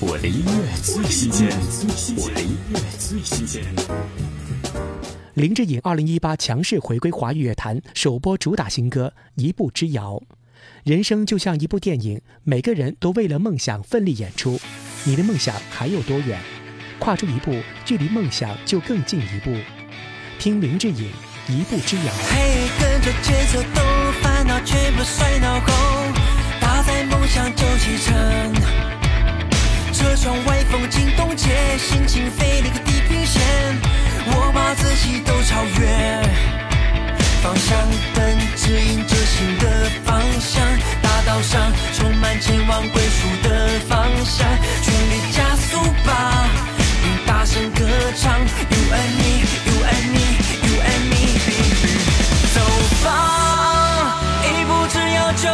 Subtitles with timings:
[0.00, 1.48] 我的音乐最新鲜，
[2.16, 3.64] 我的音乐最新鲜。
[5.34, 10.22] 林志颖二零一八强势回归华语乐坛，首播主打新歌《一步之遥》。
[10.84, 14.60] 人生就像一部电影，每个人都为了梦想奋力演出。
[15.02, 16.40] 你的梦想还有多远？
[17.00, 19.52] 跨出一步，距离梦想就更近一步。
[20.38, 21.10] 听林志颖
[21.52, 22.02] 《一步之遥》。
[22.30, 23.82] 嘿，跟着节奏动，
[24.22, 25.27] 烦恼全部甩
[30.70, 33.40] 风景冻结，心情飞离个地平线，
[34.26, 35.86] 我把自己都超越。
[37.42, 37.78] 方向
[38.14, 40.62] 灯指引着新的方向，
[41.00, 44.46] 大道上充满前往归属的方向，
[44.82, 46.46] 全力加速吧，
[47.02, 47.86] 并大声歌
[48.20, 48.38] 唱。
[48.38, 50.20] You and me, you and me,
[50.64, 51.14] you and me,
[52.52, 52.60] 走
[53.04, 55.48] 吧，一步之遥就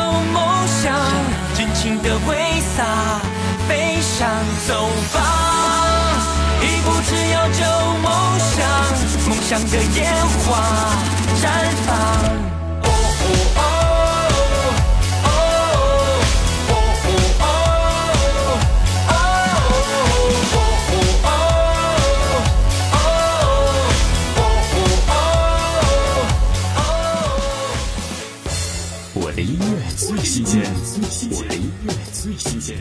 [4.66, 5.18] 走吧，
[6.62, 7.60] 一步之遥就
[7.98, 8.66] 梦想，
[9.28, 10.10] 梦想的烟
[10.46, 10.96] 花
[11.42, 11.44] 绽
[11.86, 11.88] 放。
[29.12, 30.62] 我的音乐最新鲜，
[31.32, 32.78] 我的音乐最新鲜。